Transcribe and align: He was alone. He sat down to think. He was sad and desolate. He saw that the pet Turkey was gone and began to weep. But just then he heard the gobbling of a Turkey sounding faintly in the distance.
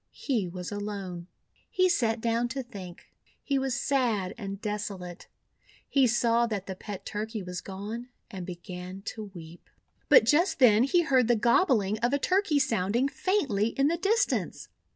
He 0.17 0.47
was 0.47 0.71
alone. 0.71 1.27
He 1.69 1.87
sat 1.87 2.21
down 2.21 2.47
to 2.47 2.63
think. 2.63 3.13
He 3.43 3.59
was 3.59 3.75
sad 3.79 4.33
and 4.35 4.59
desolate. 4.59 5.27
He 5.87 6.07
saw 6.07 6.47
that 6.47 6.65
the 6.65 6.73
pet 6.75 7.05
Turkey 7.05 7.43
was 7.43 7.61
gone 7.61 8.09
and 8.31 8.43
began 8.43 9.03
to 9.13 9.29
weep. 9.35 9.69
But 10.09 10.25
just 10.25 10.57
then 10.57 10.85
he 10.85 11.03
heard 11.03 11.27
the 11.27 11.35
gobbling 11.35 11.99
of 11.99 12.13
a 12.13 12.17
Turkey 12.17 12.57
sounding 12.57 13.09
faintly 13.09 13.67
in 13.77 13.89
the 13.89 13.95
distance. 13.97 14.69